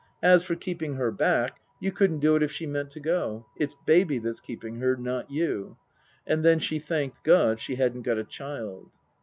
[0.23, 3.45] As for keeping her back, you couldn't do it if she meant to go.
[3.55, 5.77] It's Baby that's keeping her, not you."
[6.25, 8.95] And then she thanked God she hadn't got a child.